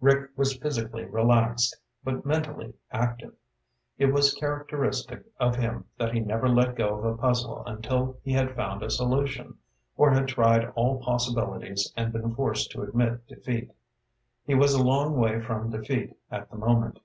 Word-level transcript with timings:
Rick 0.00 0.30
was 0.36 0.56
physically 0.56 1.04
relaxed, 1.06 1.76
but 2.04 2.24
mentally 2.24 2.72
active. 2.92 3.34
It 3.98 4.12
was 4.12 4.32
characteristic 4.32 5.24
of 5.40 5.56
him 5.56 5.84
that 5.98 6.14
he 6.14 6.20
never 6.20 6.48
let 6.48 6.76
go 6.76 6.96
of 6.96 7.04
a 7.04 7.16
puzzle 7.16 7.64
until 7.66 8.16
he 8.22 8.30
had 8.30 8.54
found 8.54 8.84
a 8.84 8.90
solution, 8.92 9.56
or 9.96 10.12
had 10.12 10.28
tried 10.28 10.66
all 10.76 11.02
possibilities 11.02 11.92
and 11.96 12.12
been 12.12 12.32
forced 12.36 12.70
to 12.70 12.82
admit 12.82 13.26
defeat. 13.26 13.72
He 14.46 14.54
was 14.54 14.74
a 14.74 14.80
long 14.86 15.16
way 15.16 15.40
from 15.40 15.70
defeat 15.72 16.16
at 16.30 16.48
the 16.52 16.56
moment. 16.56 17.00